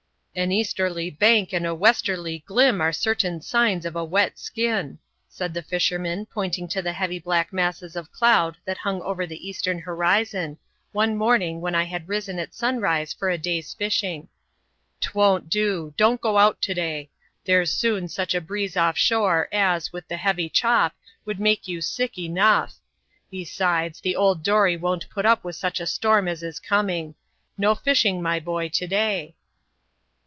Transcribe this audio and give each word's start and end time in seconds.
"An 0.33 0.49
easterly 0.53 1.09
bank 1.09 1.51
and 1.51 1.65
a 1.65 1.75
westerly 1.75 2.39
glim 2.47 2.79
are 2.79 2.93
certain 2.93 3.41
signs 3.41 3.85
of 3.85 3.97
a 3.97 4.03
wet 4.05 4.39
skin!" 4.39 4.97
said 5.27 5.53
the 5.53 5.61
fisherman, 5.61 6.25
pointing 6.25 6.69
to 6.69 6.81
the 6.81 6.93
heavy 6.93 7.19
black 7.19 7.51
masses 7.51 7.97
of 7.97 8.13
cloud 8.13 8.55
that 8.63 8.77
hung 8.77 9.01
over 9.01 9.27
the 9.27 9.45
eastern 9.45 9.79
horizon, 9.79 10.57
one 10.93 11.17
morning 11.17 11.59
when 11.59 11.75
I 11.75 11.83
had 11.83 12.07
risen 12.07 12.39
at 12.39 12.53
sunrise 12.53 13.11
for 13.11 13.29
a 13.29 13.37
day's 13.37 13.73
fishing. 13.73 14.29
"'T 15.01 15.09
won't 15.13 15.49
do; 15.49 15.93
don't 15.97 16.21
go 16.21 16.37
out 16.37 16.61
to 16.61 16.73
day! 16.73 17.09
There's 17.43 17.73
soon 17.73 18.07
such 18.07 18.33
a 18.33 18.39
breeze 18.39 18.77
off 18.77 18.97
shore, 18.97 19.49
as, 19.51 19.91
with 19.91 20.07
the 20.07 20.15
heavy 20.15 20.47
chop, 20.47 20.95
would 21.25 21.41
make 21.41 21.67
you 21.67 21.81
sick 21.81 22.17
enough! 22.17 22.75
Besides, 23.29 23.99
the 23.99 24.15
old 24.15 24.43
dory 24.43 24.77
won't 24.77 25.09
put 25.09 25.25
up 25.25 25.43
with 25.43 25.57
such 25.57 25.81
a 25.81 25.85
storm 25.85 26.29
as 26.29 26.41
is 26.41 26.57
coming. 26.61 27.15
No 27.57 27.75
fishing, 27.75 28.21
my 28.21 28.39
boy, 28.39 28.69
to 28.69 28.87
day." 28.87 29.35